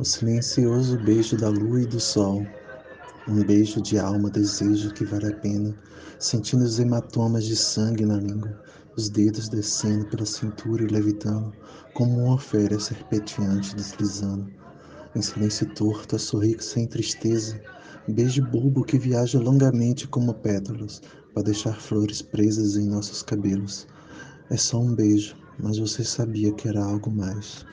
O 0.00 0.04
silencioso 0.04 0.98
beijo 0.98 1.36
da 1.36 1.50
lua 1.50 1.82
e 1.82 1.86
do 1.86 2.00
sol. 2.00 2.46
Um 3.28 3.44
beijo 3.44 3.82
de 3.82 3.98
alma, 3.98 4.30
desejo 4.30 4.94
que 4.94 5.04
vale 5.04 5.26
a 5.26 5.36
pena, 5.36 5.76
sentindo 6.18 6.64
os 6.64 6.80
hematomas 6.80 7.44
de 7.44 7.54
sangue 7.54 8.06
na 8.06 8.16
língua, 8.16 8.50
os 8.96 9.10
dedos 9.10 9.50
descendo 9.50 10.06
pela 10.06 10.24
cintura 10.24 10.84
e 10.84 10.86
levitando, 10.86 11.52
como 11.92 12.18
uma 12.18 12.38
féria 12.38 12.80
serpenteante 12.80 13.76
deslizando. 13.76 14.50
Em 15.14 15.20
silêncio 15.20 15.66
torto, 15.74 16.16
a 16.16 16.18
sorrir 16.18 16.62
sem 16.62 16.86
tristeza, 16.86 17.60
beijo 18.08 18.42
bobo 18.42 18.82
que 18.82 18.96
viaja 18.96 19.38
longamente 19.38 20.08
como 20.08 20.32
pétalas, 20.32 21.02
para 21.34 21.42
deixar 21.42 21.78
flores 21.78 22.22
presas 22.22 22.74
em 22.74 22.88
nossos 22.88 23.22
cabelos. 23.22 23.86
É 24.48 24.56
só 24.56 24.80
um 24.80 24.94
beijo, 24.94 25.36
mas 25.58 25.76
você 25.76 26.02
sabia 26.02 26.54
que 26.54 26.68
era 26.68 26.82
algo 26.82 27.10
mais. 27.10 27.66